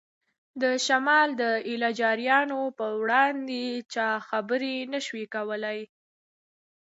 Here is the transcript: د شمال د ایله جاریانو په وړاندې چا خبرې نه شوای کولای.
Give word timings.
د 0.61 0.63
شمال 0.85 1.29
د 1.41 1.43
ایله 1.67 1.89
جاریانو 2.01 2.61
په 2.77 2.85
وړاندې 3.01 3.63
چا 3.93 4.07
خبرې 4.27 4.75
نه 4.91 4.99
شوای 5.05 5.25
کولای. 5.35 5.79